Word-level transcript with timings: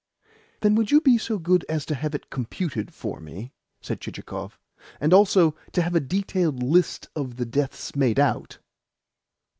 "Then 0.61 0.73
would 0.73 0.89
you 0.89 0.99
be 0.99 1.19
so 1.19 1.37
good 1.37 1.63
as 1.69 1.85
to 1.85 1.93
have 1.93 2.15
it 2.15 2.31
computed 2.31 2.91
for 2.91 3.19
me?" 3.19 3.53
said 3.81 4.01
Chichikov. 4.01 4.57
"And 4.99 5.13
also 5.13 5.53
to 5.73 5.81
have 5.83 5.93
a 5.93 5.99
detailed 5.99 6.63
list 6.63 7.09
of 7.15 7.35
the 7.35 7.45
deaths 7.45 7.95
made 7.95 8.19
out?" 8.19 8.57